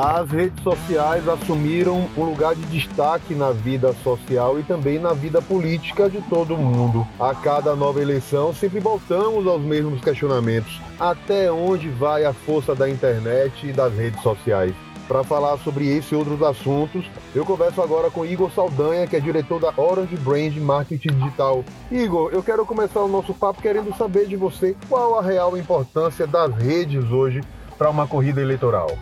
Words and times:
As 0.00 0.30
redes 0.30 0.62
sociais 0.62 1.26
assumiram 1.26 2.08
um 2.16 2.22
lugar 2.22 2.54
de 2.54 2.62
destaque 2.66 3.34
na 3.34 3.50
vida 3.50 3.92
social 4.04 4.56
e 4.56 4.62
também 4.62 4.96
na 4.96 5.12
vida 5.12 5.42
política 5.42 6.08
de 6.08 6.20
todo 6.22 6.56
mundo. 6.56 7.04
A 7.18 7.34
cada 7.34 7.74
nova 7.74 8.00
eleição, 8.00 8.54
sempre 8.54 8.78
voltamos 8.78 9.44
aos 9.44 9.60
mesmos 9.60 10.00
questionamentos: 10.00 10.80
até 11.00 11.50
onde 11.50 11.88
vai 11.88 12.24
a 12.24 12.32
força 12.32 12.76
da 12.76 12.88
internet 12.88 13.66
e 13.66 13.72
das 13.72 13.92
redes 13.92 14.22
sociais? 14.22 14.72
Para 15.08 15.24
falar 15.24 15.58
sobre 15.58 15.88
esse 15.88 16.14
e 16.14 16.16
outros 16.16 16.40
assuntos, 16.42 17.04
eu 17.34 17.44
converso 17.44 17.82
agora 17.82 18.08
com 18.08 18.24
Igor 18.24 18.52
Saldanha, 18.52 19.04
que 19.04 19.16
é 19.16 19.20
diretor 19.20 19.58
da 19.58 19.72
Orange 19.76 20.16
Brand 20.18 20.56
Marketing 20.58 21.08
Digital. 21.08 21.64
Igor, 21.90 22.30
eu 22.32 22.42
quero 22.44 22.64
começar 22.64 23.00
o 23.00 23.08
nosso 23.08 23.34
papo 23.34 23.60
querendo 23.60 23.92
saber 23.96 24.28
de 24.28 24.36
você 24.36 24.76
qual 24.88 25.18
a 25.18 25.22
real 25.22 25.58
importância 25.58 26.24
das 26.24 26.54
redes 26.54 27.10
hoje 27.10 27.40
para 27.76 27.90
uma 27.90 28.06
corrida 28.06 28.40
eleitoral. 28.40 28.96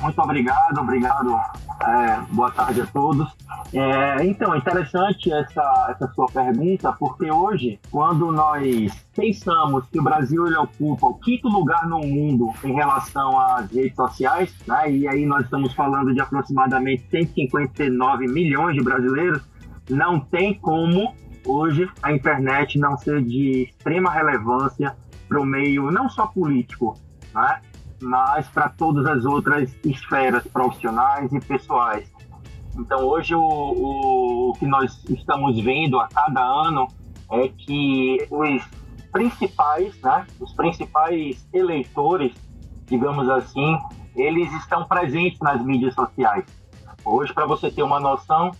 Muito 0.00 0.20
obrigado, 0.20 0.78
obrigado. 0.78 1.34
É, 1.82 2.20
boa 2.30 2.50
tarde 2.50 2.80
a 2.80 2.86
todos. 2.86 3.36
É, 3.72 4.24
então, 4.24 4.54
é 4.54 4.58
interessante 4.58 5.32
essa, 5.32 5.86
essa 5.90 6.12
sua 6.14 6.26
pergunta, 6.26 6.92
porque 6.92 7.30
hoje, 7.30 7.78
quando 7.90 8.30
nós 8.30 9.06
pensamos 9.14 9.86
que 9.88 9.98
o 9.98 10.02
Brasil 10.02 10.46
ele 10.46 10.56
ocupa 10.56 11.06
o 11.06 11.14
quinto 11.14 11.48
lugar 11.48 11.86
no 11.86 12.00
mundo 12.00 12.52
em 12.64 12.72
relação 12.72 13.38
às 13.38 13.70
redes 13.70 13.96
sociais, 13.96 14.54
né, 14.66 14.90
e 14.90 15.08
aí 15.08 15.26
nós 15.26 15.44
estamos 15.44 15.72
falando 15.74 16.14
de 16.14 16.20
aproximadamente 16.20 17.04
159 17.10 18.28
milhões 18.28 18.76
de 18.76 18.82
brasileiros, 18.82 19.42
não 19.90 20.20
tem 20.20 20.54
como 20.54 21.14
hoje 21.44 21.88
a 22.02 22.12
internet 22.12 22.78
não 22.78 22.96
ser 22.96 23.22
de 23.22 23.64
extrema 23.64 24.10
relevância 24.10 24.96
para 25.28 25.40
o 25.40 25.44
meio 25.44 25.90
não 25.90 26.08
só 26.08 26.26
político, 26.26 26.98
né, 27.34 27.60
mas 28.00 28.48
para 28.48 28.68
todas 28.68 29.06
as 29.06 29.24
outras 29.24 29.74
esferas 29.84 30.46
profissionais 30.46 31.32
e 31.32 31.40
pessoais. 31.40 32.10
Então, 32.78 33.04
hoje, 33.04 33.34
o, 33.34 33.40
o, 33.40 34.50
o 34.50 34.52
que 34.54 34.66
nós 34.66 35.02
estamos 35.08 35.58
vendo 35.60 35.98
a 35.98 36.08
cada 36.08 36.42
ano 36.42 36.86
é 37.30 37.48
que 37.48 38.26
os 38.30 38.62
principais, 39.10 39.98
né, 40.02 40.26
os 40.38 40.52
principais 40.52 41.48
eleitores, 41.52 42.32
digamos 42.86 43.28
assim, 43.30 43.78
eles 44.14 44.52
estão 44.54 44.84
presentes 44.84 45.40
nas 45.40 45.64
mídias 45.64 45.94
sociais. 45.94 46.44
Hoje, 47.04 47.32
para 47.32 47.46
você 47.46 47.70
ter 47.70 47.82
uma 47.82 47.98
noção, 47.98 48.50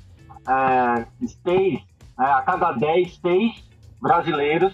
é, 0.49 1.07
seis, 1.43 1.81
é, 2.19 2.25
a 2.25 2.43
cada 2.43 2.73
10, 2.73 3.19
seis 3.21 3.65
brasileiros 4.01 4.73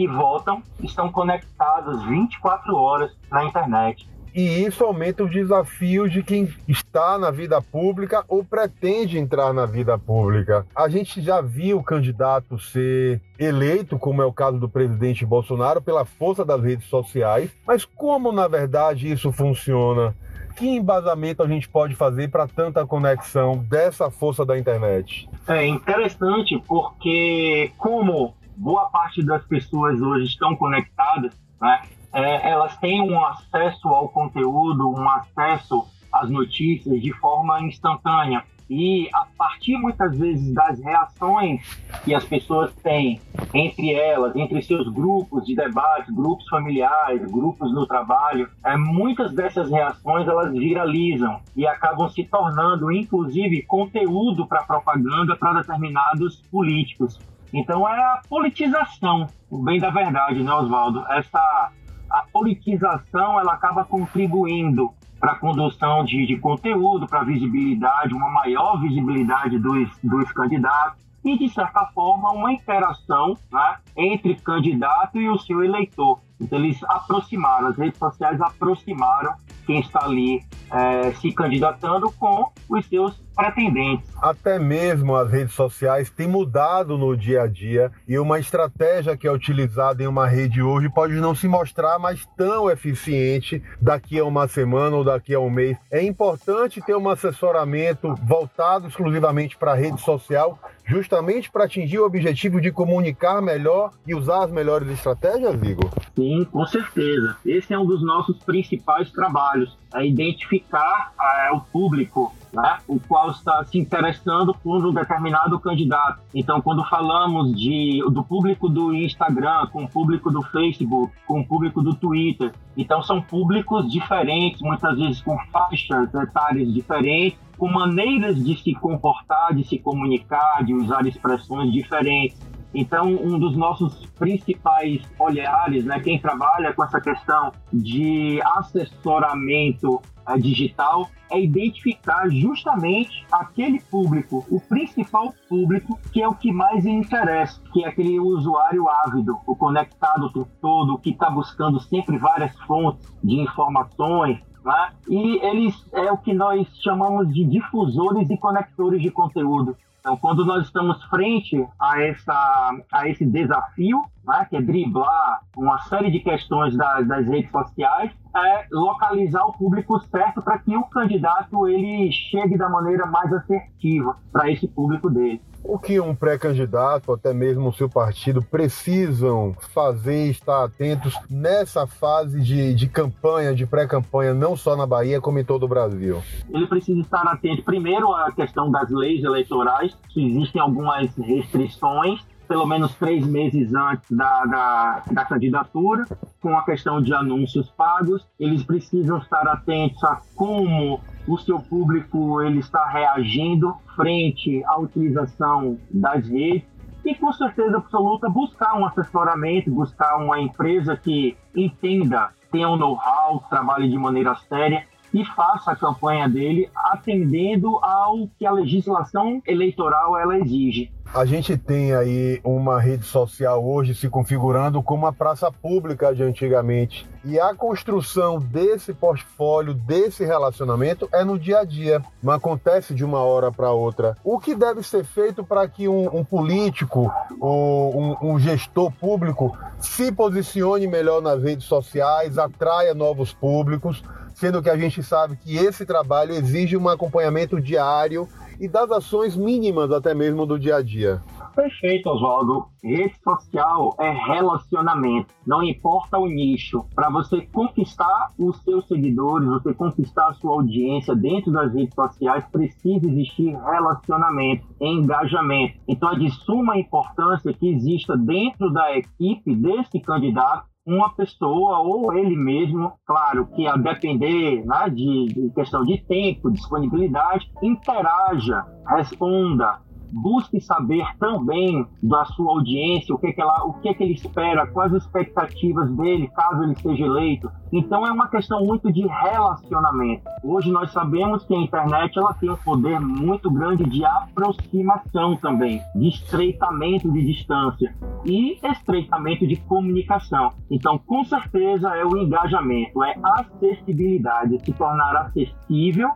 que 0.00 0.08
votam 0.08 0.62
estão 0.82 1.12
conectados 1.12 2.02
24 2.06 2.74
horas 2.74 3.12
na 3.30 3.44
internet. 3.44 4.08
E 4.34 4.64
isso 4.64 4.82
aumenta 4.82 5.24
o 5.24 5.28
desafio 5.28 6.08
de 6.08 6.22
quem 6.22 6.48
está 6.66 7.18
na 7.18 7.30
vida 7.30 7.60
pública 7.60 8.24
ou 8.26 8.42
pretende 8.42 9.18
entrar 9.18 9.52
na 9.52 9.66
vida 9.66 9.98
pública. 9.98 10.66
A 10.74 10.88
gente 10.88 11.20
já 11.20 11.42
viu 11.42 11.76
o 11.76 11.84
candidato 11.84 12.58
ser 12.58 13.20
eleito, 13.38 13.98
como 13.98 14.22
é 14.22 14.24
o 14.24 14.32
caso 14.32 14.58
do 14.58 14.70
presidente 14.70 15.26
Bolsonaro, 15.26 15.82
pela 15.82 16.06
força 16.06 16.46
das 16.46 16.62
redes 16.62 16.88
sociais, 16.88 17.50
mas 17.66 17.84
como 17.84 18.32
na 18.32 18.48
verdade 18.48 19.12
isso 19.12 19.30
funciona? 19.30 20.14
Que 20.56 20.66
embasamento 20.66 21.42
a 21.42 21.46
gente 21.46 21.68
pode 21.68 21.94
fazer 21.94 22.30
para 22.30 22.48
tanta 22.48 22.86
conexão 22.86 23.58
dessa 23.58 24.10
força 24.10 24.46
da 24.46 24.58
internet? 24.58 25.28
É 25.46 25.66
interessante 25.66 26.58
porque, 26.66 27.70
como 27.76 28.34
boa 28.60 28.90
parte 28.90 29.22
das 29.22 29.42
pessoas 29.46 30.00
hoje 30.02 30.26
estão 30.26 30.54
conectadas, 30.54 31.34
né? 31.58 31.80
é, 32.12 32.50
elas 32.50 32.76
têm 32.76 33.00
um 33.00 33.24
acesso 33.24 33.88
ao 33.88 34.10
conteúdo, 34.10 34.90
um 34.90 35.08
acesso 35.08 35.86
às 36.12 36.28
notícias 36.28 37.00
de 37.00 37.12
forma 37.14 37.60
instantânea. 37.62 38.44
E 38.68 39.08
a 39.12 39.26
partir 39.36 39.76
muitas 39.76 40.16
vezes 40.16 40.54
das 40.54 40.78
reações 40.80 41.60
que 42.04 42.14
as 42.14 42.24
pessoas 42.24 42.72
têm 42.76 43.20
entre 43.52 43.94
elas, 43.94 44.36
entre 44.36 44.62
seus 44.62 44.86
grupos 44.88 45.44
de 45.44 45.56
debate, 45.56 46.12
grupos 46.12 46.48
familiares, 46.48 47.28
grupos 47.28 47.72
no 47.72 47.84
trabalho, 47.84 48.48
é, 48.64 48.76
muitas 48.76 49.32
dessas 49.32 49.70
reações 49.70 50.28
elas 50.28 50.52
viralizam 50.52 51.40
e 51.56 51.66
acabam 51.66 52.08
se 52.10 52.22
tornando, 52.24 52.92
inclusive, 52.92 53.62
conteúdo 53.62 54.46
para 54.46 54.62
propaganda 54.62 55.34
para 55.34 55.62
determinados 55.62 56.40
políticos. 56.50 57.18
Então 57.52 57.88
é 57.88 57.98
a 57.98 58.22
politização, 58.28 59.26
o 59.50 59.58
bem 59.58 59.80
da 59.80 59.90
verdade, 59.90 60.42
né, 60.42 60.52
Oswaldo? 60.52 61.04
Essa 61.10 61.70
a 62.10 62.24
politização 62.32 63.38
ela 63.38 63.52
acaba 63.52 63.84
contribuindo 63.84 64.90
para 65.20 65.32
a 65.32 65.36
condução 65.36 66.04
de, 66.04 66.26
de 66.26 66.36
conteúdo, 66.38 67.06
para 67.06 67.22
visibilidade, 67.22 68.14
uma 68.14 68.30
maior 68.30 68.80
visibilidade 68.80 69.58
dos, 69.58 69.88
dos 70.02 70.32
candidatos 70.32 71.00
e, 71.24 71.38
de 71.38 71.48
certa 71.50 71.86
forma, 71.94 72.32
uma 72.32 72.52
interação 72.52 73.36
né, 73.52 73.76
entre 73.96 74.34
candidato 74.36 75.20
e 75.20 75.28
o 75.28 75.38
seu 75.38 75.62
eleitor. 75.62 76.18
Então, 76.40 76.58
eles 76.58 76.82
aproximaram, 76.84 77.68
as 77.68 77.76
redes 77.76 77.98
sociais 77.98 78.40
aproximaram 78.40 79.34
quem 79.66 79.80
está 79.80 80.04
ali 80.04 80.40
é, 80.72 81.12
se 81.12 81.30
candidatando 81.32 82.10
com 82.12 82.50
os 82.68 82.86
seus 82.86 83.20
pretendentes. 83.40 84.10
Até 84.20 84.58
mesmo 84.58 85.16
as 85.16 85.30
redes 85.30 85.54
sociais 85.54 86.10
têm 86.10 86.28
mudado 86.28 86.98
no 86.98 87.16
dia 87.16 87.42
a 87.42 87.46
dia 87.46 87.90
e 88.06 88.18
uma 88.18 88.38
estratégia 88.38 89.16
que 89.16 89.26
é 89.26 89.32
utilizada 89.32 90.02
em 90.02 90.06
uma 90.06 90.26
rede 90.26 90.62
hoje 90.62 90.90
pode 90.90 91.14
não 91.14 91.34
se 91.34 91.48
mostrar 91.48 91.98
mais 91.98 92.26
tão 92.36 92.70
eficiente 92.70 93.62
daqui 93.80 94.18
a 94.18 94.24
uma 94.24 94.46
semana 94.46 94.96
ou 94.96 95.04
daqui 95.04 95.34
a 95.34 95.40
um 95.40 95.48
mês. 95.48 95.78
É 95.90 96.02
importante 96.02 96.82
ter 96.82 96.94
um 96.94 97.08
assessoramento 97.08 98.14
voltado 98.22 98.88
exclusivamente 98.88 99.56
para 99.56 99.72
a 99.72 99.76
rede 99.76 100.00
social, 100.02 100.58
justamente 100.84 101.50
para 101.50 101.64
atingir 101.64 101.98
o 101.98 102.04
objetivo 102.04 102.60
de 102.60 102.70
comunicar 102.70 103.40
melhor 103.40 103.90
e 104.06 104.14
usar 104.14 104.44
as 104.44 104.50
melhores 104.50 104.88
estratégias, 104.88 105.62
Igor? 105.62 105.90
Sim, 106.14 106.46
com 106.50 106.66
certeza. 106.66 107.36
Esse 107.46 107.72
é 107.72 107.78
um 107.78 107.86
dos 107.86 108.04
nossos 108.04 108.38
principais 108.38 109.10
trabalhos, 109.10 109.78
é 109.94 110.06
identificar 110.06 111.12
o 111.52 111.60
público 111.60 112.32
né, 112.52 112.78
o 112.88 112.98
qual 113.00 113.30
está 113.30 113.64
se 113.64 113.78
interessando 113.78 114.54
por 114.54 114.84
um 114.84 114.92
determinado 114.92 115.58
candidato. 115.58 116.20
Então, 116.34 116.60
quando 116.60 116.84
falamos 116.84 117.52
de, 117.58 118.02
do 118.10 118.24
público 118.24 118.68
do 118.68 118.92
Instagram, 118.94 119.66
com 119.72 119.84
o 119.84 119.88
público 119.88 120.30
do 120.30 120.42
Facebook, 120.42 121.12
com 121.26 121.40
o 121.40 121.46
público 121.46 121.82
do 121.82 121.94
Twitter, 121.94 122.52
então 122.76 123.02
são 123.02 123.20
públicos 123.20 123.90
diferentes, 123.90 124.60
muitas 124.62 124.96
vezes 124.98 125.20
com 125.20 125.38
faixas 125.52 126.12
etárias 126.14 126.72
diferentes, 126.72 127.38
com 127.56 127.68
maneiras 127.68 128.42
de 128.42 128.56
se 128.56 128.74
comportar, 128.74 129.54
de 129.54 129.64
se 129.64 129.78
comunicar, 129.78 130.64
de 130.64 130.74
usar 130.74 131.06
expressões 131.06 131.72
diferentes. 131.72 132.38
Então, 132.74 133.06
um 133.06 133.38
dos 133.38 133.56
nossos 133.56 134.06
principais 134.18 135.02
olhares, 135.18 135.84
né, 135.84 135.98
quem 136.00 136.20
trabalha 136.20 136.72
com 136.72 136.84
essa 136.84 137.00
questão 137.00 137.52
de 137.72 138.40
assessoramento 138.56 140.00
é, 140.26 140.38
digital, 140.38 141.08
é 141.30 141.40
identificar 141.40 142.28
justamente 142.28 143.24
aquele 143.30 143.80
público, 143.80 144.44
o 144.48 144.60
principal 144.60 145.32
público, 145.48 145.98
que 146.12 146.22
é 146.22 146.28
o 146.28 146.34
que 146.34 146.52
mais 146.52 146.86
interessa, 146.86 147.60
que 147.72 147.84
é 147.84 147.88
aquele 147.88 148.18
usuário 148.20 148.88
ávido, 148.88 149.38
o 149.46 149.56
conectado 149.56 150.26
o 150.26 150.32
tempo 150.32 150.50
todo, 150.60 150.98
que 150.98 151.10
está 151.10 151.28
buscando 151.30 151.80
sempre 151.80 152.18
várias 152.18 152.56
fontes 152.60 153.12
de 153.22 153.40
informações, 153.40 154.40
né? 154.64 154.90
E 155.08 155.38
eles 155.44 155.74
é 155.92 156.12
o 156.12 156.18
que 156.18 156.32
nós 156.32 156.66
chamamos 156.82 157.32
de 157.32 157.44
difusores 157.44 158.28
e 158.30 158.36
conectores 158.36 159.00
de 159.00 159.10
conteúdo. 159.10 159.76
Então, 160.00 160.16
quando 160.16 160.44
nós 160.44 160.64
estamos 160.64 161.02
frente 161.04 161.62
a, 161.78 162.00
essa, 162.02 162.72
a 162.90 163.08
esse 163.08 163.24
desafio, 163.24 164.02
né, 164.30 164.46
que 164.48 164.56
é 164.56 164.62
driblar 164.62 165.40
uma 165.56 165.78
série 165.82 166.10
de 166.10 166.20
questões 166.20 166.76
das, 166.76 167.06
das 167.06 167.26
redes 167.26 167.50
sociais, 167.50 168.12
é 168.34 168.66
localizar 168.70 169.44
o 169.44 169.52
público 169.52 169.98
certo 170.08 170.40
para 170.40 170.58
que 170.58 170.76
o 170.76 170.84
candidato 170.84 171.68
ele 171.68 172.10
chegue 172.12 172.56
da 172.56 172.68
maneira 172.68 173.04
mais 173.06 173.32
assertiva 173.32 174.16
para 174.32 174.50
esse 174.50 174.68
público 174.68 175.10
dele. 175.10 175.42
O 175.62 175.78
que 175.78 176.00
um 176.00 176.14
pré-candidato, 176.14 177.12
até 177.12 177.34
mesmo 177.34 177.68
o 177.68 177.72
seu 177.72 177.88
partido, 177.88 178.40
precisam 178.40 179.54
fazer 179.74 180.30
estar 180.30 180.64
atentos 180.64 181.14
nessa 181.28 181.86
fase 181.86 182.40
de, 182.40 182.72
de 182.72 182.88
campanha, 182.88 183.54
de 183.54 183.66
pré-campanha, 183.66 184.32
não 184.32 184.56
só 184.56 184.74
na 184.74 184.86
Bahia, 184.86 185.20
como 185.20 185.38
em 185.38 185.44
todo 185.44 185.64
o 185.64 185.68
Brasil? 185.68 186.22
Ele 186.48 186.66
precisa 186.66 187.00
estar 187.00 187.22
atento, 187.26 187.62
primeiro, 187.62 188.10
à 188.14 188.32
questão 188.32 188.70
das 188.70 188.88
leis 188.90 189.22
eleitorais, 189.22 189.94
que 190.08 190.24
existem 190.24 190.62
algumas 190.62 191.14
restrições 191.16 192.24
pelo 192.50 192.66
menos 192.66 192.92
três 192.96 193.24
meses 193.24 193.72
antes 193.72 194.10
da, 194.10 194.44
da, 194.44 195.02
da, 195.08 195.24
candidatura, 195.24 196.04
com 196.40 196.58
a 196.58 196.64
questão 196.64 197.00
de 197.00 197.14
anúncios 197.14 197.70
pagos. 197.70 198.26
Eles 198.40 198.64
precisam 198.64 199.18
estar 199.18 199.46
atentos 199.46 200.02
a 200.02 200.20
como 200.34 201.00
o 201.28 201.38
seu 201.38 201.60
público 201.60 202.42
ele 202.42 202.58
está 202.58 202.84
reagindo 202.88 203.76
frente 203.94 204.64
à 204.64 204.80
utilização 204.80 205.78
das 205.92 206.26
redes 206.26 206.64
e 207.04 207.14
com 207.14 207.32
certeza 207.32 207.76
absoluta 207.76 208.28
buscar 208.28 208.76
um 208.76 208.84
assessoramento, 208.84 209.70
buscar 209.70 210.16
uma 210.16 210.40
empresa 210.40 210.96
que 210.96 211.36
entenda 211.54 212.30
tenha 212.50 212.68
um 212.68 212.76
know-how, 212.76 213.44
trabalhe 213.48 213.88
de 213.88 213.96
maneira 213.96 214.34
séria 214.48 214.84
e 215.12 215.24
faça 215.24 215.72
a 215.72 215.76
campanha 215.76 216.28
dele 216.28 216.70
atendendo 216.74 217.78
ao 217.82 218.28
que 218.38 218.46
a 218.46 218.52
legislação 218.52 219.42
eleitoral 219.46 220.18
ela 220.18 220.38
exige. 220.38 220.90
A 221.12 221.24
gente 221.24 221.58
tem 221.58 221.92
aí 221.92 222.40
uma 222.44 222.80
rede 222.80 223.02
social 223.02 223.64
hoje 223.64 223.96
se 223.96 224.08
configurando 224.08 224.80
como 224.80 225.06
a 225.06 225.12
praça 225.12 225.50
pública 225.50 226.14
de 226.14 226.22
antigamente. 226.22 227.04
E 227.24 227.38
a 227.38 227.52
construção 227.52 228.38
desse 228.38 228.94
portfólio, 228.94 229.74
desse 229.74 230.24
relacionamento, 230.24 231.08
é 231.12 231.24
no 231.24 231.36
dia 231.36 231.58
a 231.58 231.64
dia. 231.64 232.00
Não 232.22 232.32
acontece 232.32 232.94
de 232.94 233.04
uma 233.04 233.18
hora 233.18 233.50
para 233.50 233.72
outra. 233.72 234.16
O 234.22 234.38
que 234.38 234.54
deve 234.54 234.84
ser 234.84 235.04
feito 235.04 235.42
para 235.42 235.66
que 235.66 235.88
um, 235.88 236.16
um 236.16 236.24
político 236.24 237.12
ou 237.40 238.00
um, 238.00 238.34
um 238.34 238.38
gestor 238.38 238.92
público 238.92 239.58
se 239.80 240.12
posicione 240.12 240.86
melhor 240.86 241.20
nas 241.20 241.42
redes 241.42 241.66
sociais, 241.66 242.38
atraia 242.38 242.94
novos 242.94 243.32
públicos, 243.32 244.00
sendo 244.34 244.62
que 244.62 244.70
a 244.70 244.76
gente 244.76 245.02
sabe 245.02 245.36
que 245.36 245.56
esse 245.56 245.84
trabalho 245.84 246.32
exige 246.32 246.76
um 246.76 246.88
acompanhamento 246.88 247.60
diário 247.60 248.28
e 248.60 248.68
das 248.68 248.90
ações 248.90 249.36
mínimas 249.36 249.90
até 249.90 250.14
mesmo 250.14 250.44
do 250.44 250.58
dia 250.58 250.76
a 250.76 250.82
dia. 250.82 251.22
Perfeito, 251.54 252.08
Oswaldo. 252.08 252.66
Rede 252.82 253.14
social 253.22 253.94
é 253.98 254.10
relacionamento. 254.10 255.34
Não 255.46 255.62
importa 255.62 256.18
o 256.18 256.26
nicho. 256.26 256.84
Para 256.94 257.10
você 257.10 257.42
conquistar 257.42 258.28
os 258.38 258.56
seus 258.62 258.86
seguidores, 258.86 259.48
você 259.48 259.74
conquistar 259.74 260.28
a 260.28 260.34
sua 260.34 260.52
audiência 260.52 261.14
dentro 261.14 261.52
das 261.52 261.72
redes 261.74 261.94
sociais, 261.94 262.44
precisa 262.50 263.06
existir 263.06 263.56
relacionamento, 263.56 264.66
engajamento. 264.80 265.78
Então 265.88 266.12
é 266.12 266.18
de 266.18 266.30
suma 266.30 266.78
importância 266.78 267.52
que 267.52 267.68
exista 267.68 268.16
dentro 268.16 268.72
da 268.72 268.96
equipe 268.96 269.54
desse 269.54 270.00
candidato 270.00 270.69
uma 270.86 271.14
pessoa 271.14 271.80
ou 271.80 272.12
ele 272.14 272.36
mesmo, 272.36 272.92
claro, 273.06 273.46
que 273.54 273.66
a 273.66 273.76
depender 273.76 274.64
né, 274.64 274.88
de, 274.88 275.26
de 275.26 275.50
questão 275.54 275.84
de 275.84 275.98
tempo, 276.04 276.50
disponibilidade, 276.50 277.50
interaja, 277.62 278.64
responda, 278.86 279.80
busque 280.12 280.60
saber 280.60 281.04
também 281.18 281.86
da 282.02 282.24
sua 282.24 282.52
audiência 282.52 283.14
o 283.14 283.18
que, 283.18 283.32
que 283.32 283.40
ela, 283.40 283.64
o 283.64 283.74
que, 283.74 283.92
que 283.94 284.02
ele 284.02 284.14
espera, 284.14 284.66
quais 284.66 284.94
as 284.94 285.04
expectativas 285.04 285.90
dele 285.96 286.28
caso 286.28 286.62
ele 286.62 286.76
seja 286.76 287.04
eleito. 287.04 287.50
Então 287.72 288.06
é 288.06 288.10
uma 288.10 288.28
questão 288.28 288.64
muito 288.64 288.92
de 288.92 289.06
relacionamento. 289.06 290.22
Hoje 290.42 290.70
nós 290.70 290.90
sabemos 290.92 291.44
que 291.44 291.54
a 291.54 291.58
internet 291.58 292.18
ela 292.18 292.34
tem 292.34 292.50
um 292.50 292.56
poder 292.56 293.00
muito 293.00 293.50
grande 293.50 293.84
de 293.84 294.04
aproximação 294.04 295.36
também, 295.36 295.80
de 295.94 296.08
estreitamento 296.08 297.10
de 297.10 297.24
distância 297.24 297.94
e 298.24 298.58
estreitamento 298.62 299.46
de 299.46 299.56
comunicação. 299.56 300.52
Então, 300.70 300.98
com 300.98 301.24
certeza 301.24 301.94
é 301.96 302.04
o 302.04 302.16
engajamento, 302.16 303.02
é 303.02 303.16
acessibilidade, 303.22 304.58
se 304.64 304.72
tornar 304.72 305.16
acessível 305.16 306.10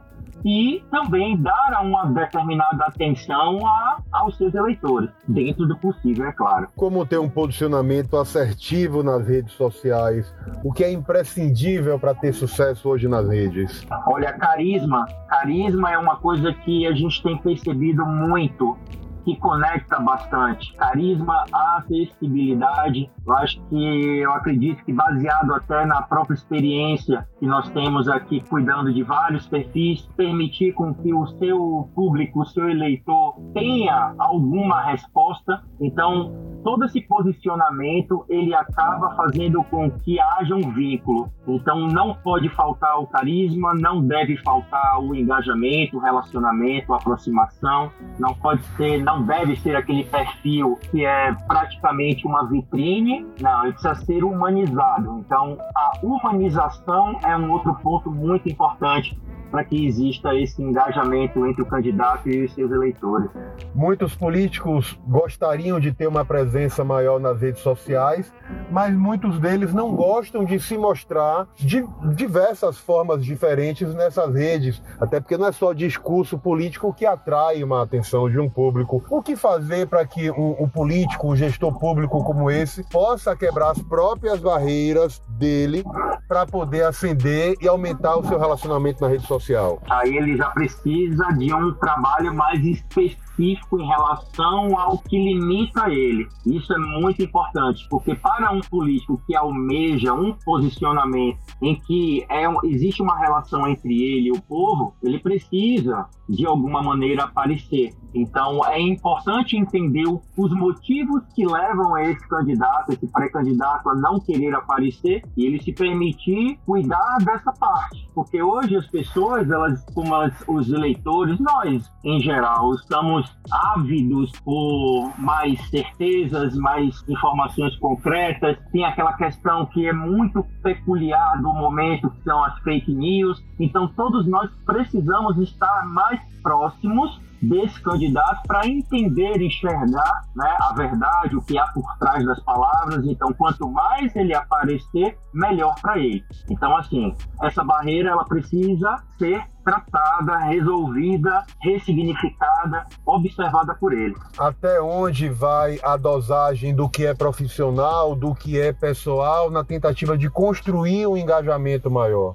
e 0.44 0.84
também 0.90 1.36
dar 1.36 1.80
uma 1.82 2.04
determinada 2.06 2.84
atenção 2.84 3.66
a, 3.66 3.98
aos 4.12 4.36
seus 4.36 4.54
eleitores, 4.54 5.08
dentro 5.26 5.66
do 5.66 5.76
possível, 5.76 6.26
é 6.26 6.32
claro. 6.32 6.68
Como 6.76 7.06
ter 7.06 7.18
um 7.18 7.28
posicionamento 7.28 8.16
assertivo 8.16 9.02
nas 9.02 9.26
redes 9.26 9.54
sociais? 9.54 10.34
O 10.62 10.72
que 10.72 10.84
é 10.84 10.92
imprescindível 10.92 11.98
para 11.98 12.14
ter 12.14 12.32
sucesso 12.32 12.88
hoje 12.88 13.08
nas 13.08 13.28
redes? 13.28 13.86
Olha, 14.06 14.32
carisma. 14.32 15.06
Carisma 15.28 15.90
é 15.90 15.98
uma 15.98 16.16
coisa 16.16 16.52
que 16.52 16.86
a 16.86 16.92
gente 16.92 17.22
tem 17.22 17.38
percebido 17.38 18.04
muito 18.04 18.76
que 19.24 19.36
conecta 19.36 19.98
bastante. 19.98 20.72
Carisma, 20.74 21.44
acessibilidade. 21.52 23.10
Eu 23.26 23.34
acho 23.34 23.60
que 23.68 24.18
eu 24.18 24.32
acredito 24.32 24.84
que 24.84 24.92
baseado 24.92 25.54
até 25.54 25.84
na 25.86 26.02
própria 26.02 26.34
experiência 26.34 27.26
que 27.38 27.46
nós 27.46 27.68
temos 27.70 28.08
aqui 28.08 28.40
cuidando 28.48 28.92
de 28.92 29.02
vários 29.02 29.46
perfis, 29.46 30.06
permitir 30.16 30.72
com 30.74 30.94
que 30.94 31.12
o 31.12 31.26
seu 31.38 31.88
público, 31.94 32.42
o 32.42 32.46
seu 32.46 32.68
eleitor 32.68 33.36
tenha 33.52 34.14
alguma 34.18 34.82
resposta. 34.82 35.62
Então, 35.80 36.32
todo 36.64 36.84
esse 36.86 37.00
posicionamento 37.02 38.24
ele 38.28 38.54
acaba 38.54 39.14
fazendo 39.14 39.62
com 39.64 39.90
que 39.90 40.18
haja 40.18 40.54
um 40.54 40.72
vínculo. 40.72 41.30
Então 41.46 41.86
não 41.88 42.14
pode 42.14 42.48
faltar 42.48 42.98
o 42.98 43.06
carisma, 43.06 43.74
não 43.74 44.02
deve 44.02 44.36
faltar 44.38 44.98
o 45.00 45.14
engajamento, 45.14 45.98
o 45.98 46.00
relacionamento, 46.00 46.92
a 46.92 46.96
aproximação. 46.96 47.92
Não 48.18 48.34
pode 48.34 48.62
ser, 48.76 49.02
não 49.02 49.13
deve 49.22 49.56
ser 49.56 49.76
aquele 49.76 50.04
perfil 50.04 50.78
que 50.90 51.04
é 51.04 51.34
praticamente 51.46 52.26
uma 52.26 52.46
vitrine. 52.48 53.26
Não, 53.40 53.64
ele 53.64 53.72
precisa 53.72 53.94
ser 53.94 54.24
humanizado. 54.24 55.22
Então 55.24 55.58
a 55.74 55.92
humanização 56.02 57.18
é 57.22 57.36
um 57.36 57.50
outro 57.50 57.74
ponto 57.76 58.10
muito 58.10 58.48
importante 58.48 59.18
para 59.54 59.64
que 59.64 59.86
exista 59.86 60.34
esse 60.34 60.60
engajamento 60.60 61.46
entre 61.46 61.62
o 61.62 61.66
candidato 61.66 62.28
e 62.28 62.44
os 62.44 62.52
seus 62.54 62.72
eleitores. 62.72 63.30
Muitos 63.72 64.12
políticos 64.12 64.98
gostariam 65.06 65.78
de 65.78 65.92
ter 65.92 66.08
uma 66.08 66.24
presença 66.24 66.82
maior 66.82 67.20
nas 67.20 67.40
redes 67.40 67.62
sociais, 67.62 68.32
mas 68.68 68.92
muitos 68.92 69.38
deles 69.38 69.72
não 69.72 69.94
gostam 69.94 70.44
de 70.44 70.58
se 70.58 70.76
mostrar 70.76 71.46
de 71.54 71.86
diversas 72.16 72.78
formas 72.78 73.24
diferentes 73.24 73.94
nessas 73.94 74.34
redes, 74.34 74.82
até 75.00 75.20
porque 75.20 75.36
não 75.38 75.46
é 75.46 75.52
só 75.52 75.72
discurso 75.72 76.36
político 76.36 76.92
que 76.92 77.06
atrai 77.06 77.62
uma 77.62 77.80
atenção 77.80 78.28
de 78.28 78.40
um 78.40 78.50
público. 78.50 79.04
O 79.08 79.22
que 79.22 79.36
fazer 79.36 79.86
para 79.86 80.04
que 80.04 80.32
um, 80.32 80.68
político, 80.68 81.28
um 81.28 81.36
gestor 81.36 81.78
público 81.78 82.24
como 82.24 82.50
esse, 82.50 82.82
possa 82.90 83.36
quebrar 83.36 83.70
as 83.70 83.80
próprias 83.80 84.40
barreiras 84.40 85.22
dele 85.28 85.84
para 86.26 86.44
poder 86.44 86.82
ascender 86.82 87.54
e 87.60 87.68
aumentar 87.68 88.16
o 88.16 88.26
seu 88.26 88.36
relacionamento 88.36 89.00
na 89.00 89.06
rede 89.06 89.24
social? 89.24 89.43
Aí 89.88 90.16
ele 90.16 90.36
já 90.36 90.50
precisa 90.50 91.26
de 91.32 91.52
um 91.52 91.72
trabalho 91.74 92.34
mais 92.34 92.64
específico 92.64 93.24
específico 93.34 93.80
em 93.80 93.86
relação 93.86 94.78
ao 94.78 94.98
que 94.98 95.16
limita 95.16 95.90
ele. 95.90 96.28
Isso 96.46 96.72
é 96.72 96.78
muito 96.78 97.22
importante, 97.22 97.86
porque 97.90 98.14
para 98.14 98.50
um 98.52 98.60
político 98.60 99.20
que 99.26 99.34
almeja 99.34 100.12
um 100.12 100.32
posicionamento 100.32 101.38
em 101.60 101.74
que 101.74 102.24
é, 102.30 102.44
existe 102.64 103.02
uma 103.02 103.18
relação 103.18 103.66
entre 103.66 103.92
ele 103.92 104.28
e 104.28 104.32
o 104.32 104.40
povo, 104.42 104.94
ele 105.02 105.18
precisa, 105.18 106.06
de 106.28 106.46
alguma 106.46 106.82
maneira, 106.82 107.24
aparecer. 107.24 107.92
Então, 108.14 108.64
é 108.66 108.80
importante 108.80 109.56
entender 109.56 110.04
os 110.06 110.52
motivos 110.52 111.22
que 111.34 111.44
levam 111.44 111.98
esse 111.98 112.26
candidato, 112.28 112.92
esse 112.92 113.06
pré-candidato, 113.08 113.90
a 113.90 113.94
não 113.94 114.20
querer 114.20 114.54
aparecer 114.54 115.22
e 115.36 115.44
ele 115.44 115.60
se 115.60 115.72
permitir 115.72 116.56
cuidar 116.64 117.18
dessa 117.24 117.52
parte. 117.52 118.08
Porque 118.14 118.40
hoje 118.40 118.76
as 118.76 118.86
pessoas, 118.86 119.50
elas, 119.50 119.84
como 119.92 120.14
os 120.46 120.70
eleitores, 120.70 121.40
nós, 121.40 121.90
em 122.04 122.20
geral, 122.20 122.72
estamos 122.74 123.36
ávidos 123.50 124.30
por 124.44 125.12
mais 125.18 125.60
certezas, 125.68 126.54
mais 126.56 127.02
informações 127.08 127.76
concretas. 127.78 128.56
Tem 128.70 128.84
aquela 128.84 129.14
questão 129.14 129.66
que 129.66 129.86
é 129.86 129.92
muito 129.92 130.44
peculiar 130.62 131.42
do 131.42 131.52
momento, 131.52 132.10
que 132.10 132.22
são 132.22 132.44
as 132.44 132.56
fake 132.60 132.94
news. 132.94 133.42
Então, 133.58 133.88
todos 133.88 134.26
nós 134.26 134.48
precisamos 134.64 135.36
estar 135.38 135.86
mais 135.86 136.20
próximos 136.42 137.20
desse 137.48 137.80
candidato 137.80 138.42
para 138.46 138.66
entender, 138.66 139.40
enxergar 139.40 140.22
né, 140.34 140.56
a 140.60 140.72
verdade, 140.74 141.36
o 141.36 141.42
que 141.42 141.58
há 141.58 141.66
por 141.68 141.84
trás 141.98 142.24
das 142.24 142.40
palavras. 142.40 143.04
Então, 143.06 143.32
quanto 143.34 143.68
mais 143.68 144.14
ele 144.16 144.34
aparecer, 144.34 145.16
melhor 145.32 145.74
para 145.80 145.98
ele. 145.98 146.24
Então, 146.50 146.76
assim, 146.76 147.14
essa 147.42 147.64
barreira 147.64 148.10
ela 148.10 148.24
precisa 148.24 149.02
ser 149.18 149.42
tratada, 149.64 150.38
resolvida, 150.38 151.44
ressignificada, 151.60 152.86
observada 153.06 153.74
por 153.74 153.92
ele. 153.92 154.14
Até 154.38 154.80
onde 154.80 155.28
vai 155.28 155.80
a 155.82 155.96
dosagem 155.96 156.74
do 156.74 156.88
que 156.88 157.06
é 157.06 157.14
profissional, 157.14 158.14
do 158.14 158.34
que 158.34 158.60
é 158.60 158.72
pessoal, 158.72 159.50
na 159.50 159.64
tentativa 159.64 160.18
de 160.18 160.28
construir 160.28 161.06
um 161.06 161.16
engajamento 161.16 161.90
maior? 161.90 162.34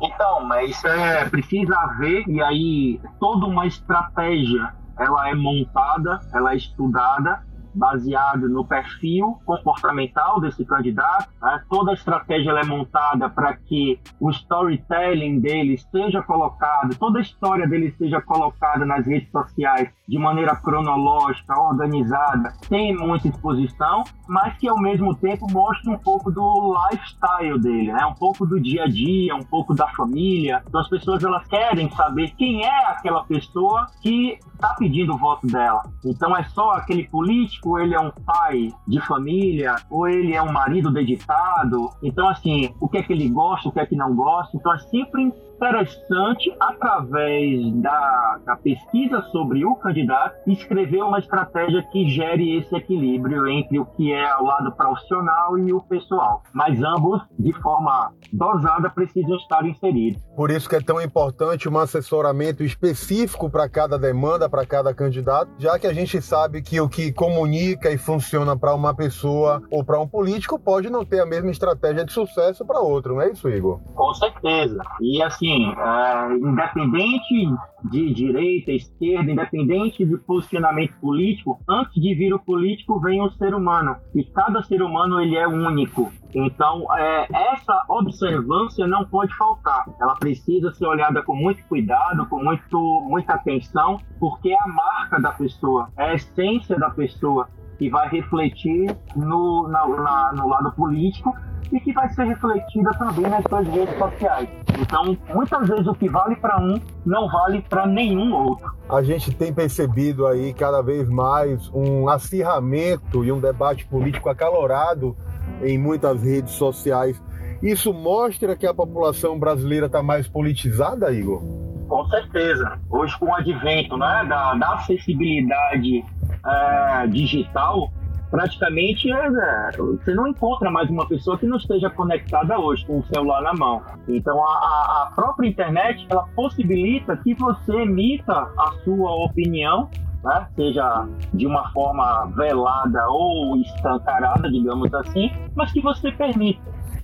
Então, 0.00 0.44
mas 0.44 0.82
é, 0.84 1.24
precisa 1.28 1.76
haver, 1.76 2.26
e 2.26 2.42
aí 2.42 3.00
toda 3.18 3.46
uma 3.46 3.66
estratégia 3.66 4.72
ela 4.98 5.28
é 5.28 5.34
montada, 5.34 6.20
ela 6.32 6.52
é 6.52 6.56
estudada 6.56 7.42
baseado 7.74 8.48
no 8.48 8.64
perfil 8.64 9.38
comportamental 9.44 10.40
desse 10.40 10.64
candidato. 10.64 11.28
Né? 11.40 11.62
Toda 11.68 11.92
a 11.92 11.94
estratégia 11.94 12.50
é 12.50 12.64
montada 12.64 13.28
para 13.28 13.56
que 13.56 13.98
o 14.18 14.30
storytelling 14.30 15.40
dele 15.40 15.78
seja 15.90 16.22
colocado, 16.22 16.96
toda 16.96 17.18
a 17.18 17.22
história 17.22 17.66
dele 17.66 17.94
seja 17.98 18.20
colocada 18.20 18.84
nas 18.84 19.06
redes 19.06 19.30
sociais 19.30 19.90
de 20.08 20.18
maneira 20.18 20.56
cronológica, 20.56 21.58
organizada, 21.58 22.50
sem 22.68 22.96
muita 22.96 23.28
exposição, 23.28 24.02
mas 24.28 24.56
que 24.58 24.68
ao 24.68 24.78
mesmo 24.78 25.14
tempo 25.14 25.46
mostre 25.52 25.88
um 25.88 25.98
pouco 25.98 26.30
do 26.30 26.74
lifestyle 26.90 27.60
dele, 27.60 27.92
né? 27.92 28.04
um 28.06 28.14
pouco 28.14 28.44
do 28.44 28.60
dia 28.60 28.84
a 28.84 28.88
dia, 28.88 29.34
um 29.34 29.44
pouco 29.44 29.74
da 29.74 29.86
família. 29.88 30.62
Então 30.66 30.80
as 30.80 30.88
pessoas 30.88 31.22
elas 31.22 31.46
querem 31.46 31.90
saber 31.90 32.30
quem 32.36 32.64
é 32.64 32.86
aquela 32.86 33.24
pessoa 33.24 33.86
que 34.02 34.38
está 34.54 34.74
pedindo 34.74 35.14
o 35.14 35.18
voto 35.18 35.46
dela. 35.46 35.82
Então 36.04 36.36
é 36.36 36.44
só 36.44 36.72
aquele 36.72 37.04
político 37.08 37.59
político 37.60 37.78
ele 37.78 37.94
é 37.94 38.00
um 38.00 38.10
pai 38.10 38.68
de 38.86 39.00
família 39.06 39.76
ou 39.90 40.08
ele 40.08 40.34
é 40.34 40.42
um 40.42 40.52
marido 40.52 40.90
dedicado. 40.90 41.90
Então, 42.02 42.28
assim, 42.28 42.74
o 42.80 42.88
que 42.88 42.98
é 42.98 43.02
que 43.02 43.12
ele 43.12 43.28
gosta, 43.28 43.68
o 43.68 43.72
que 43.72 43.80
é 43.80 43.86
que 43.86 43.96
não 43.96 44.14
gosta. 44.14 44.56
Então, 44.56 44.74
é 44.74 44.78
sempre 44.78 45.32
interessante, 45.60 46.50
através 46.58 47.70
da, 47.82 48.38
da, 48.46 48.56
pesquisa 48.56 49.20
sobre 49.30 49.62
o 49.62 49.74
candidato, 49.74 50.34
escrever 50.46 51.02
uma 51.02 51.18
estratégia 51.18 51.82
que 51.92 52.08
gere 52.08 52.56
esse 52.56 52.74
equilíbrio 52.74 53.46
entre 53.46 53.78
o 53.78 53.84
que 53.84 54.10
é 54.10 54.36
o 54.38 54.44
lado 54.44 54.72
profissional 54.72 55.58
e 55.58 55.70
o 55.70 55.80
pessoal. 55.82 56.42
Mas 56.54 56.82
ambos, 56.82 57.20
de 57.38 57.52
forma 57.60 58.10
dosada, 58.32 58.88
precisam 58.88 59.36
estar 59.36 59.66
inseridos. 59.66 60.22
Por 60.34 60.50
isso 60.50 60.66
que 60.66 60.76
é 60.76 60.80
tão 60.80 60.98
importante 60.98 61.68
um 61.68 61.78
assessoramento 61.78 62.64
específico 62.64 63.50
para 63.50 63.68
cada 63.68 63.98
demanda, 63.98 64.48
para 64.48 64.64
cada 64.64 64.94
candidato, 64.94 65.50
já 65.58 65.78
que 65.78 65.86
a 65.86 65.92
gente 65.92 66.22
sabe 66.22 66.62
que 66.62 66.80
o 66.80 66.88
que 66.88 67.12
comunica 67.12 67.49
e 67.58 67.98
funciona 67.98 68.56
para 68.56 68.74
uma 68.74 68.94
pessoa 68.94 69.62
ou 69.70 69.84
para 69.84 70.00
um 70.00 70.08
político 70.08 70.58
pode 70.58 70.90
não 70.90 71.04
ter 71.04 71.20
a 71.20 71.26
mesma 71.26 71.50
estratégia 71.50 72.04
de 72.04 72.12
sucesso 72.12 72.64
para 72.64 72.80
outro, 72.80 73.14
não 73.14 73.22
é 73.22 73.30
isso, 73.30 73.48
Igor? 73.48 73.80
Com 73.94 74.14
certeza. 74.14 74.82
E 75.00 75.22
assim, 75.22 75.72
é, 75.72 76.32
independente 76.34 77.54
de 77.90 78.12
direita, 78.12 78.72
esquerda, 78.72 79.30
independente 79.30 80.04
de 80.04 80.16
posicionamento 80.18 80.94
político, 81.00 81.58
antes 81.68 81.94
de 81.94 82.14
vir 82.14 82.34
o 82.34 82.38
político 82.38 83.00
vem 83.00 83.22
o 83.22 83.30
ser 83.32 83.54
humano. 83.54 83.96
E 84.14 84.24
cada 84.24 84.62
ser 84.62 84.82
humano 84.82 85.20
ele 85.20 85.36
é 85.36 85.46
único. 85.46 86.12
Então, 86.34 86.86
é, 86.96 87.26
essa 87.52 87.84
observância 87.88 88.86
não 88.86 89.04
pode 89.04 89.34
faltar. 89.36 89.84
Ela 90.00 90.14
precisa 90.16 90.72
ser 90.72 90.86
olhada 90.86 91.22
com 91.22 91.34
muito 91.34 91.62
cuidado, 91.64 92.26
com 92.26 92.42
muito, 92.42 92.78
muita 93.08 93.34
atenção, 93.34 93.98
porque 94.18 94.50
é 94.50 94.58
a 94.58 94.68
marca 94.68 95.20
da 95.20 95.32
pessoa, 95.32 95.88
é 95.96 96.04
a 96.04 96.14
essência 96.14 96.78
da 96.78 96.90
pessoa 96.90 97.48
que 97.78 97.88
vai 97.88 98.08
refletir 98.08 98.94
no, 99.16 99.66
na, 99.68 99.88
na, 99.88 100.32
no 100.34 100.48
lado 100.48 100.70
político 100.72 101.34
e 101.72 101.80
que 101.80 101.92
vai 101.92 102.08
ser 102.10 102.24
refletida 102.24 102.90
também 102.98 103.28
nas 103.30 103.42
suas 103.48 103.66
redes 103.68 103.96
sociais. 103.96 104.48
Então, 104.78 105.16
muitas 105.34 105.68
vezes 105.68 105.86
o 105.86 105.94
que 105.94 106.08
vale 106.08 106.36
para 106.36 106.60
um 106.60 106.80
não 107.06 107.28
vale 107.28 107.62
para 107.62 107.86
nenhum 107.86 108.34
outro. 108.34 108.70
A 108.88 109.02
gente 109.02 109.32
tem 109.34 109.52
percebido 109.52 110.26
aí 110.26 110.52
cada 110.52 110.82
vez 110.82 111.08
mais 111.08 111.70
um 111.72 112.08
acirramento 112.08 113.24
e 113.24 113.32
um 113.32 113.40
debate 113.40 113.86
político 113.86 114.28
acalorado 114.28 115.16
em 115.62 115.78
muitas 115.78 116.22
redes 116.22 116.52
sociais. 116.52 117.20
Isso 117.62 117.92
mostra 117.92 118.56
que 118.56 118.66
a 118.66 118.72
população 118.72 119.38
brasileira 119.38 119.86
está 119.86 120.02
mais 120.02 120.26
politizada, 120.26 121.12
Igor? 121.12 121.42
Com 121.88 122.06
certeza. 122.06 122.78
Hoje, 122.88 123.18
com 123.18 123.26
o 123.26 123.34
advento 123.34 123.96
né, 123.96 124.24
da, 124.28 124.54
da 124.54 124.74
acessibilidade 124.74 126.04
é, 126.46 127.06
digital, 127.08 127.92
praticamente 128.30 129.10
é, 129.10 129.30
né, 129.30 129.70
você 129.76 130.14
não 130.14 130.28
encontra 130.28 130.70
mais 130.70 130.88
uma 130.88 131.06
pessoa 131.06 131.36
que 131.36 131.46
não 131.46 131.56
esteja 131.56 131.90
conectada 131.90 132.58
hoje 132.58 132.86
com 132.86 133.00
o 133.00 133.04
celular 133.06 133.42
na 133.42 133.52
mão. 133.52 133.82
Então 134.08 134.40
a, 134.42 135.08
a 135.08 135.12
própria 135.14 135.48
internet 135.48 136.06
ela 136.08 136.26
possibilita 136.34 137.16
que 137.16 137.34
você 137.34 137.72
emita 137.72 138.32
a 138.32 138.72
sua 138.84 139.10
opinião 139.24 139.88
né? 140.22 140.46
seja 140.54 141.08
de 141.34 141.46
uma 141.46 141.70
forma 141.72 142.26
velada 142.36 143.06
ou 143.08 143.56
escancarada, 143.56 144.50
digamos 144.50 144.92
assim, 144.94 145.30
mas 145.54 145.72
que 145.72 145.80
você 145.80 146.12
permita 146.12 146.60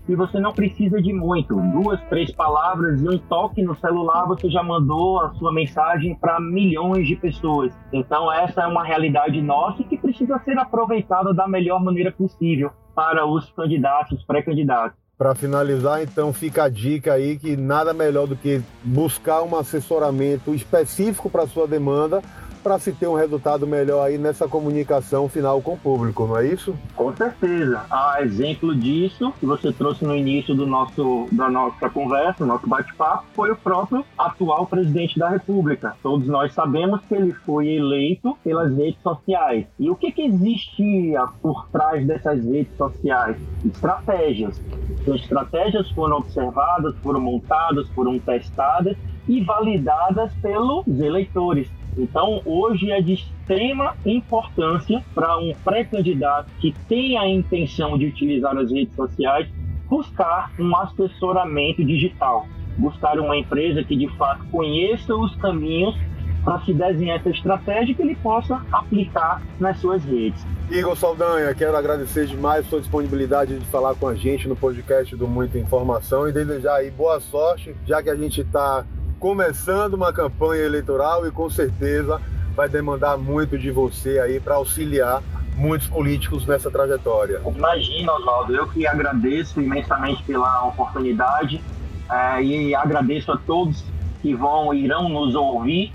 e 0.08 0.14
você 0.14 0.38
não 0.38 0.52
precisa 0.52 1.00
de 1.00 1.12
muito. 1.12 1.54
Duas, 1.54 2.00
três 2.08 2.32
palavras 2.32 3.00
e 3.00 3.08
um 3.08 3.18
toque 3.18 3.62
no 3.62 3.74
celular, 3.76 4.26
você 4.26 4.48
já 4.48 4.62
mandou 4.62 5.20
a 5.20 5.30
sua 5.34 5.52
mensagem 5.52 6.14
para 6.14 6.40
milhões 6.40 7.06
de 7.06 7.16
pessoas. 7.16 7.72
Então, 7.92 8.32
essa 8.32 8.62
é 8.62 8.66
uma 8.66 8.84
realidade 8.84 9.40
nossa 9.42 9.82
que 9.82 9.96
precisa 9.96 10.38
ser 10.44 10.58
aproveitada 10.58 11.34
da 11.34 11.48
melhor 11.48 11.82
maneira 11.82 12.12
possível 12.12 12.70
para 12.94 13.26
os 13.26 13.50
candidatos, 13.52 14.24
pré-candidatos. 14.24 14.98
Para 15.18 15.34
finalizar, 15.34 16.02
então, 16.02 16.30
fica 16.32 16.64
a 16.64 16.68
dica 16.68 17.14
aí 17.14 17.38
que 17.38 17.56
nada 17.56 17.94
melhor 17.94 18.26
do 18.26 18.36
que 18.36 18.60
buscar 18.84 19.42
um 19.42 19.56
assessoramento 19.56 20.54
específico 20.54 21.30
para 21.30 21.46
sua 21.46 21.66
demanda 21.66 22.22
para 22.66 22.80
se 22.80 22.90
ter 22.90 23.06
um 23.06 23.14
resultado 23.14 23.64
melhor 23.64 24.04
aí 24.04 24.18
nessa 24.18 24.48
comunicação 24.48 25.28
final 25.28 25.62
com 25.62 25.74
o 25.74 25.78
público, 25.78 26.26
não 26.26 26.36
é 26.36 26.48
isso? 26.48 26.74
Com 26.96 27.14
certeza. 27.14 27.86
Exemplo 28.18 28.74
disso, 28.74 29.32
que 29.38 29.46
você 29.46 29.72
trouxe 29.72 30.04
no 30.04 30.16
início 30.16 30.52
do 30.52 30.66
nosso, 30.66 31.28
da 31.30 31.48
nossa 31.48 31.88
conversa, 31.88 32.44
nosso 32.44 32.68
bate-papo, 32.68 33.24
foi 33.36 33.52
o 33.52 33.56
próprio 33.56 34.04
atual 34.18 34.66
presidente 34.66 35.16
da 35.16 35.28
República. 35.28 35.94
Todos 36.02 36.26
nós 36.26 36.52
sabemos 36.54 37.00
que 37.02 37.14
ele 37.14 37.32
foi 37.32 37.68
eleito 37.68 38.36
pelas 38.42 38.76
redes 38.76 39.00
sociais. 39.00 39.64
E 39.78 39.88
o 39.88 39.94
que, 39.94 40.10
que 40.10 40.22
existia 40.22 41.24
por 41.40 41.68
trás 41.68 42.04
dessas 42.04 42.44
redes 42.44 42.76
sociais? 42.76 43.36
Estratégias. 43.64 44.60
As 45.06 45.20
estratégias 45.20 45.88
foram 45.92 46.16
observadas, 46.16 46.96
foram 46.96 47.20
montadas, 47.20 47.88
foram 47.90 48.18
testadas 48.18 48.96
e 49.28 49.40
validadas 49.44 50.32
pelos 50.42 50.84
eleitores. 50.98 51.68
Então, 51.96 52.42
hoje 52.44 52.90
é 52.90 53.00
de 53.00 53.14
extrema 53.14 53.96
importância 54.04 55.02
para 55.14 55.38
um 55.38 55.52
pré-candidato 55.64 56.50
que 56.60 56.74
tem 56.88 57.16
a 57.16 57.26
intenção 57.26 57.96
de 57.96 58.06
utilizar 58.06 58.56
as 58.56 58.70
redes 58.70 58.94
sociais 58.94 59.48
buscar 59.88 60.52
um 60.58 60.76
assessoramento 60.76 61.84
digital, 61.84 62.46
buscar 62.76 63.18
uma 63.18 63.36
empresa 63.36 63.82
que 63.82 63.96
de 63.96 64.08
fato 64.16 64.44
conheça 64.50 65.14
os 65.14 65.34
caminhos 65.36 65.96
para 66.44 66.60
se 66.60 66.72
desenhar 66.72 67.18
essa 67.18 67.30
estratégia 67.30 67.94
que 67.94 68.02
ele 68.02 68.14
possa 68.16 68.62
aplicar 68.70 69.42
nas 69.58 69.78
suas 69.78 70.04
redes. 70.04 70.44
Igor 70.70 70.96
Saldanha, 70.96 71.52
quero 71.54 71.76
agradecer 71.76 72.26
demais 72.26 72.66
a 72.66 72.68
sua 72.68 72.80
disponibilidade 72.80 73.58
de 73.58 73.64
falar 73.66 73.94
com 73.94 74.06
a 74.06 74.14
gente 74.14 74.48
no 74.48 74.54
podcast 74.54 75.14
do 75.16 75.26
Muita 75.26 75.58
Informação 75.58 76.28
e 76.28 76.32
desejar 76.32 76.76
aí 76.76 76.90
boa 76.90 77.20
sorte, 77.20 77.74
já 77.84 78.02
que 78.02 78.10
a 78.10 78.14
gente 78.14 78.42
está 78.42 78.84
começando 79.26 79.94
uma 79.94 80.12
campanha 80.12 80.62
eleitoral 80.62 81.26
e 81.26 81.32
com 81.32 81.50
certeza 81.50 82.22
vai 82.54 82.68
demandar 82.68 83.18
muito 83.18 83.58
de 83.58 83.72
você 83.72 84.20
aí 84.20 84.38
para 84.38 84.54
auxiliar 84.54 85.20
muitos 85.56 85.88
políticos 85.88 86.46
nessa 86.46 86.70
trajetória. 86.70 87.42
Imagina, 87.44 88.12
Oswaldo, 88.12 88.54
eu 88.54 88.68
que 88.68 88.86
agradeço 88.86 89.60
imensamente 89.60 90.22
pela 90.22 90.68
oportunidade 90.68 91.60
é, 92.08 92.40
e 92.40 92.72
agradeço 92.72 93.32
a 93.32 93.36
todos 93.36 93.82
que 94.22 94.32
vão 94.32 94.72
irão 94.72 95.08
nos 95.08 95.34
ouvir 95.34 95.92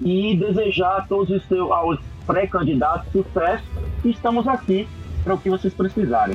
e 0.00 0.34
desejar 0.38 1.00
a 1.00 1.02
todos 1.02 1.28
os, 1.36 1.46
seus, 1.48 1.70
aos 1.70 2.00
pré-candidatos 2.26 3.12
sucesso 3.12 3.64
estamos 4.06 4.48
aqui 4.48 4.88
para 5.22 5.34
o 5.34 5.38
que 5.38 5.50
vocês 5.50 5.74
precisarem. 5.74 6.34